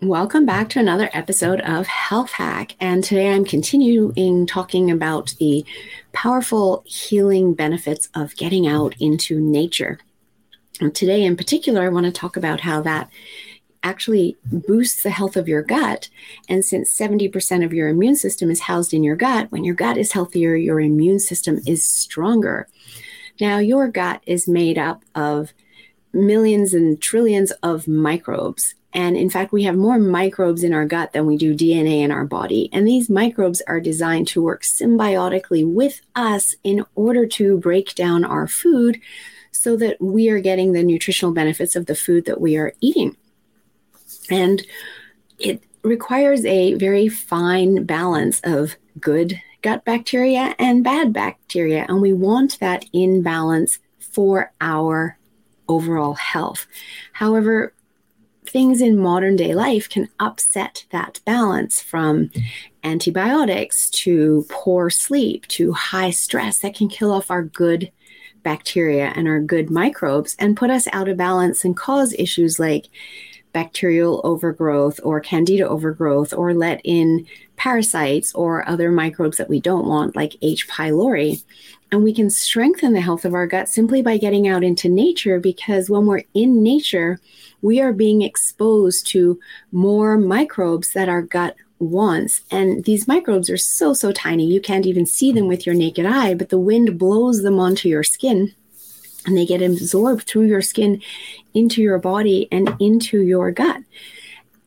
Welcome 0.00 0.46
back 0.46 0.68
to 0.68 0.78
another 0.78 1.10
episode 1.12 1.60
of 1.62 1.88
Health 1.88 2.30
Hack. 2.30 2.76
And 2.78 3.02
today 3.02 3.32
I'm 3.32 3.44
continuing 3.44 4.46
talking 4.46 4.92
about 4.92 5.34
the 5.40 5.64
powerful 6.12 6.84
healing 6.86 7.52
benefits 7.52 8.08
of 8.14 8.36
getting 8.36 8.68
out 8.68 8.94
into 9.00 9.40
nature. 9.40 9.98
And 10.80 10.94
today, 10.94 11.24
in 11.24 11.36
particular, 11.36 11.82
I 11.82 11.88
want 11.88 12.06
to 12.06 12.12
talk 12.12 12.36
about 12.36 12.60
how 12.60 12.80
that 12.82 13.10
actually 13.82 14.36
boosts 14.44 15.02
the 15.02 15.10
health 15.10 15.36
of 15.36 15.48
your 15.48 15.62
gut. 15.62 16.08
And 16.48 16.64
since 16.64 16.96
70% 16.96 17.64
of 17.64 17.72
your 17.72 17.88
immune 17.88 18.14
system 18.14 18.52
is 18.52 18.60
housed 18.60 18.94
in 18.94 19.02
your 19.02 19.16
gut, 19.16 19.50
when 19.50 19.64
your 19.64 19.74
gut 19.74 19.98
is 19.98 20.12
healthier, 20.12 20.54
your 20.54 20.78
immune 20.78 21.18
system 21.18 21.58
is 21.66 21.82
stronger. 21.82 22.68
Now, 23.40 23.58
your 23.58 23.88
gut 23.88 24.22
is 24.26 24.46
made 24.46 24.78
up 24.78 25.02
of 25.16 25.52
millions 26.12 26.74
and 26.74 27.00
trillions 27.00 27.50
of 27.62 27.88
microbes. 27.88 28.74
And 28.92 29.16
in 29.16 29.28
fact, 29.28 29.52
we 29.52 29.64
have 29.64 29.76
more 29.76 29.98
microbes 29.98 30.64
in 30.64 30.72
our 30.72 30.86
gut 30.86 31.12
than 31.12 31.26
we 31.26 31.36
do 31.36 31.54
DNA 31.54 32.00
in 32.00 32.10
our 32.10 32.24
body. 32.24 32.70
And 32.72 32.88
these 32.88 33.10
microbes 33.10 33.60
are 33.66 33.80
designed 33.80 34.28
to 34.28 34.42
work 34.42 34.62
symbiotically 34.62 35.70
with 35.70 36.00
us 36.16 36.54
in 36.64 36.84
order 36.94 37.26
to 37.26 37.58
break 37.58 37.94
down 37.94 38.24
our 38.24 38.48
food 38.48 38.98
so 39.52 39.76
that 39.76 40.00
we 40.00 40.30
are 40.30 40.40
getting 40.40 40.72
the 40.72 40.82
nutritional 40.82 41.34
benefits 41.34 41.76
of 41.76 41.86
the 41.86 41.94
food 41.94 42.24
that 42.24 42.40
we 42.40 42.56
are 42.56 42.72
eating. 42.80 43.16
And 44.30 44.66
it 45.38 45.62
requires 45.82 46.44
a 46.44 46.74
very 46.74 47.08
fine 47.08 47.84
balance 47.84 48.40
of 48.44 48.76
good 48.98 49.40
gut 49.62 49.84
bacteria 49.84 50.54
and 50.58 50.84
bad 50.84 51.12
bacteria. 51.12 51.84
And 51.88 52.00
we 52.00 52.12
want 52.12 52.58
that 52.60 52.84
in 52.92 53.22
balance 53.22 53.78
for 53.98 54.52
our 54.60 55.17
overall 55.68 56.14
health. 56.14 56.66
However, 57.12 57.72
things 58.46 58.80
in 58.80 58.98
modern 58.98 59.36
day 59.36 59.54
life 59.54 59.88
can 59.88 60.08
upset 60.18 60.86
that 60.90 61.20
balance 61.24 61.80
from 61.80 62.30
antibiotics 62.82 63.90
to 63.90 64.46
poor 64.48 64.88
sleep 64.88 65.46
to 65.48 65.72
high 65.72 66.10
stress 66.10 66.60
that 66.60 66.74
can 66.74 66.88
kill 66.88 67.12
off 67.12 67.30
our 67.30 67.42
good 67.42 67.92
bacteria 68.42 69.12
and 69.14 69.28
our 69.28 69.40
good 69.40 69.68
microbes 69.70 70.34
and 70.38 70.56
put 70.56 70.70
us 70.70 70.88
out 70.92 71.08
of 71.08 71.16
balance 71.16 71.64
and 71.64 71.76
cause 71.76 72.14
issues 72.18 72.58
like 72.58 72.86
bacterial 73.52 74.20
overgrowth 74.24 75.00
or 75.02 75.20
candida 75.20 75.68
overgrowth 75.68 76.32
or 76.32 76.54
let 76.54 76.80
in 76.84 77.26
parasites 77.56 78.34
or 78.34 78.68
other 78.68 78.90
microbes 78.90 79.36
that 79.36 79.48
we 79.48 79.60
don't 79.60 79.86
want 79.86 80.16
like 80.16 80.36
H. 80.42 80.68
pylori. 80.68 81.42
And 81.90 82.02
we 82.04 82.12
can 82.12 82.30
strengthen 82.30 82.92
the 82.92 83.00
health 83.00 83.24
of 83.24 83.34
our 83.34 83.46
gut 83.46 83.68
simply 83.68 84.02
by 84.02 84.18
getting 84.18 84.46
out 84.46 84.62
into 84.62 84.88
nature 84.88 85.40
because 85.40 85.88
when 85.88 86.06
we're 86.06 86.24
in 86.34 86.62
nature, 86.62 87.18
we 87.62 87.80
are 87.80 87.92
being 87.92 88.22
exposed 88.22 89.06
to 89.08 89.40
more 89.72 90.18
microbes 90.18 90.92
that 90.92 91.08
our 91.08 91.22
gut 91.22 91.56
wants. 91.78 92.42
And 92.50 92.84
these 92.84 93.08
microbes 93.08 93.48
are 93.48 93.56
so, 93.56 93.94
so 93.94 94.12
tiny, 94.12 94.46
you 94.46 94.60
can't 94.60 94.86
even 94.86 95.06
see 95.06 95.32
them 95.32 95.48
with 95.48 95.64
your 95.64 95.74
naked 95.74 96.04
eye, 96.04 96.34
but 96.34 96.50
the 96.50 96.58
wind 96.58 96.98
blows 96.98 97.42
them 97.42 97.58
onto 97.58 97.88
your 97.88 98.04
skin 98.04 98.54
and 99.28 99.36
they 99.36 99.46
get 99.46 99.62
absorbed 99.62 100.26
through 100.26 100.46
your 100.46 100.62
skin 100.62 101.00
into 101.54 101.82
your 101.82 101.98
body 101.98 102.48
and 102.50 102.74
into 102.80 103.20
your 103.20 103.50
gut 103.50 103.82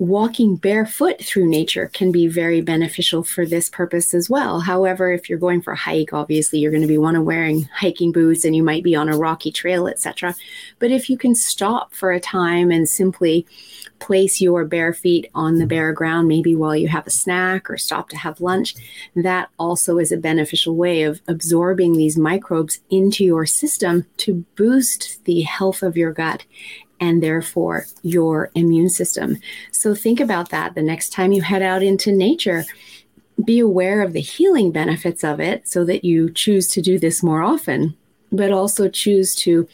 walking 0.02 0.56
barefoot 0.56 1.24
through 1.24 1.48
nature 1.48 1.88
can 1.94 2.12
be 2.12 2.28
very 2.28 2.60
beneficial 2.60 3.24
for 3.24 3.46
this 3.46 3.70
purpose 3.70 4.16
as 4.16 4.28
well. 4.28 4.62
However, 4.62 5.12
if 5.12 5.30
you're 5.30 5.38
going 5.38 5.62
for 5.62 5.74
a 5.74 5.78
hike, 5.78 6.12
obviously 6.12 6.58
you're 6.58 6.72
going 6.72 6.82
to 6.82 6.88
be 6.88 6.98
one 6.98 7.16
of 7.16 7.24
wearing 7.24 7.70
hiking 7.72 8.12
boots 8.12 8.44
and 8.44 8.56
you 8.56 8.64
might 8.64 8.84
be 8.84 8.96
on 8.96 9.10
a 9.10 9.18
rocky 9.18 9.52
trail, 9.52 9.88
etc. 9.88 10.34
But 10.80 10.90
if 10.90 11.08
you 11.08 11.20
can 11.20 11.36
stop 11.36 11.94
for 11.94 12.12
a 12.12 12.20
time 12.20 12.72
and 12.72 12.90
simply 12.90 13.46
place 14.00 14.42
your 14.42 14.66
bare 14.66 14.92
feet 14.92 15.30
on 15.36 15.60
the 15.60 15.68
bare 15.68 15.94
ground, 15.94 16.28
maybe 16.28 16.56
while 16.56 16.76
you 16.76 16.88
have 16.88 17.06
a 17.06 17.12
snack 17.12 17.70
or 17.70 17.78
stop 17.78 18.10
to 18.10 18.18
have 18.18 18.42
lunch, 18.42 18.74
that 19.16 19.50
also 19.60 20.00
is 20.00 20.12
a 20.12 20.18
beneficial 20.18 20.76
way 20.76 21.04
of 21.04 21.22
absorbing 21.28 21.94
these 21.94 22.18
microbes 22.18 22.80
into 22.90 23.24
your 23.24 23.46
system 23.46 24.08
to 24.18 24.46
boost 24.56 25.24
the 25.26 25.42
health 25.42 25.84
of 25.84 25.96
your 25.96 26.12
gut 26.12 26.44
and 27.02 27.22
therefore 27.22 27.88
your 28.04 28.52
immune 28.56 28.90
system. 28.90 29.38
So 29.72 29.94
think 29.96 30.20
about 30.20 30.52
that 30.52 30.76
the 30.76 30.84
next 30.84 31.10
time 31.10 31.32
you 31.32 31.42
head 31.42 31.64
out 31.64 31.84
into 31.84 32.12
nature. 32.12 32.64
Be 33.44 33.60
aware 33.60 34.04
of 34.04 34.14
the 34.14 34.22
healing 34.22 34.72
benefits 34.72 35.24
of 35.24 35.40
it 35.40 35.68
so 35.68 35.84
that 35.86 36.06
you 36.06 36.30
choose 36.30 36.68
to 36.70 36.82
do 36.82 37.00
this 37.00 37.24
more 37.24 37.42
often, 37.42 37.98
but 38.32 38.52
also 38.52 38.88
choose 38.88 39.34
to 39.38 39.68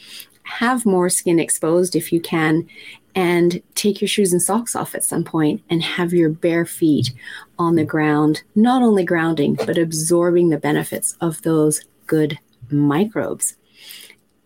have 0.44 0.86
more 0.86 1.10
skin 1.10 1.38
exposed 1.38 1.94
if 1.94 2.10
you 2.10 2.20
can 2.20 2.66
and 3.14 3.62
take 3.74 4.00
your 4.00 4.08
shoes 4.08 4.32
and 4.32 4.40
socks 4.40 4.74
off 4.74 4.94
at 4.94 5.04
some 5.04 5.24
point 5.24 5.62
and 5.68 5.82
have 5.82 6.14
your 6.14 6.30
bare 6.30 6.64
feet 6.64 7.12
on 7.58 7.74
the 7.74 7.84
ground, 7.84 8.42
not 8.54 8.82
only 8.82 9.04
grounding, 9.04 9.54
but 9.54 9.76
absorbing 9.76 10.48
the 10.48 10.56
benefits 10.56 11.16
of 11.20 11.42
those 11.42 11.84
good 12.06 12.38
microbes 12.70 13.56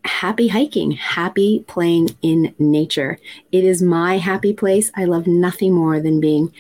happy 0.05 0.49
hiking, 0.49 0.93
happy 0.93 1.65
playing 1.67 2.11
in 2.23 2.55
nature. 2.59 3.19
It 3.51 3.65
is 3.65 3.83
my 3.83 4.19
happy 4.19 4.53
place. 4.53 4.91
I 4.95 5.05
love 5.05 5.27
nothing 5.27 5.73
more 5.73 6.01
than 6.01 6.21
being 6.21 6.53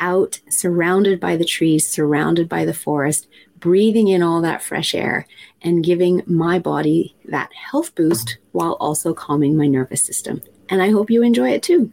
out, 0.00 0.40
surrounded 0.48 1.18
by 1.20 1.36
the 1.36 1.44
trees, 1.44 1.86
surrounded 1.86 2.48
by 2.48 2.64
the 2.64 2.74
forest, 2.74 3.28
breathing 3.58 4.08
in 4.08 4.22
all 4.22 4.42
that 4.42 4.62
fresh 4.62 4.94
air 4.94 5.26
and 5.62 5.84
giving 5.84 6.22
my 6.26 6.58
body 6.58 7.16
that 7.24 7.52
health 7.52 7.94
boost 7.94 8.38
while 8.52 8.74
also 8.74 9.14
calming 9.14 9.56
my 9.56 9.66
nervous 9.66 10.02
system. 10.02 10.42
And 10.68 10.82
I 10.82 10.90
hope 10.90 11.10
you 11.10 11.22
enjoy 11.22 11.50
it 11.50 11.62
too. 11.62 11.84